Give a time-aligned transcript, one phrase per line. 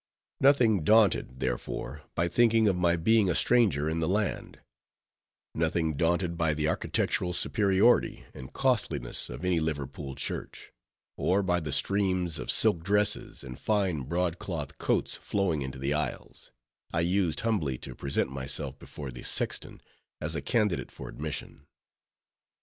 [0.39, 4.59] Nothing daunted, therefore, by thinking of my being a stranger in the land;
[5.53, 10.71] nothing daunted by the architectural superiority and costliness of any Liverpool church;
[11.17, 16.51] or by the streams of silk dresses and fine broadcloth coats flowing into the aisles,
[16.91, 19.81] I used humbly to present myself before the sexton,
[20.19, 21.67] as a candidate for admission.